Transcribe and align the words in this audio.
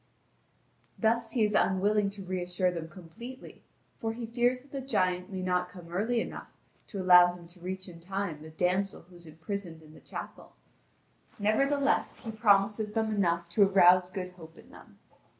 Thus 0.97 1.33
he 1.33 1.43
is 1.43 1.53
unwilling 1.53 2.09
to 2.09 2.23
reassure 2.23 2.71
them 2.71 2.89
completely, 2.89 3.61
for 3.97 4.13
he 4.13 4.25
fears 4.25 4.61
that 4.63 4.71
the 4.71 4.81
giant 4.81 5.31
may 5.31 5.43
not 5.43 5.69
come 5.69 5.93
early 5.93 6.19
enough 6.19 6.47
to 6.87 6.99
allow 6.99 7.35
him 7.35 7.45
to 7.45 7.59
reach 7.59 7.87
in 7.87 7.99
time 7.99 8.41
the 8.41 8.49
damsel 8.49 9.03
who 9.03 9.15
is 9.15 9.27
imprisoned 9.27 9.83
in 9.83 9.93
the 9.93 9.99
chapel. 10.01 10.53
Nevertheless, 11.39 12.17
he 12.17 12.31
promises 12.31 12.93
them 12.93 13.13
enough 13.13 13.47
to 13.49 13.61
arouse 13.69 14.09
good 14.09 14.31
hope 14.31 14.57
in 14.57 14.71
them. 14.71 14.97